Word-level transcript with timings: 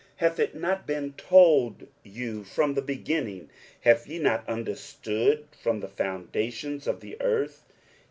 hath 0.15 0.39
it 0.39 0.55
not 0.55 0.87
been 0.87 1.13
told 1.13 1.85
you 2.01 2.43
from 2.43 2.73
the 2.73 2.81
beginning? 2.81 3.51
have 3.81 4.07
ye 4.07 4.17
not 4.17 4.43
understood 4.49 5.47
from 5.51 5.79
the 5.79 5.87
foundations 5.87 6.87
of 6.87 7.01
the 7.01 7.15
earth? 7.21 7.65